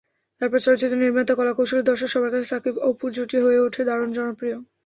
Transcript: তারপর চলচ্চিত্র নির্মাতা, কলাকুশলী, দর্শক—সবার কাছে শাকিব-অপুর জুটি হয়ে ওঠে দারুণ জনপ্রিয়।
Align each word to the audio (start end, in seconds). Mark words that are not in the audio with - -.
তারপর 0.41 0.59
চলচ্চিত্র 0.59 0.95
নির্মাতা, 0.97 1.33
কলাকুশলী, 1.35 1.81
দর্শক—সবার 1.83 2.31
কাছে 2.33 2.47
শাকিব-অপুর 2.51 3.09
জুটি 3.15 3.37
হয়ে 3.45 3.59
ওঠে 3.59 3.81
দারুণ 3.87 4.09
জনপ্রিয়। 4.13 4.57